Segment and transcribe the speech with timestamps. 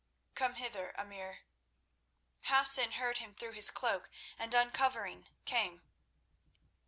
[0.33, 1.41] Come hither, Emir."
[2.45, 5.83] Hassan heard him through his cloak, and, uncovering, came.